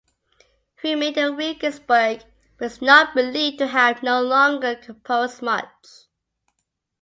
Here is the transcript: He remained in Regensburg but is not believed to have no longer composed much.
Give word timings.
He 0.81 0.95
remained 0.95 1.17
in 1.17 1.35
Regensburg 1.35 2.23
but 2.57 2.65
is 2.65 2.81
not 2.81 3.13
believed 3.13 3.59
to 3.59 3.67
have 3.67 4.01
no 4.01 4.19
longer 4.19 4.73
composed 4.73 5.43
much. 5.43 6.07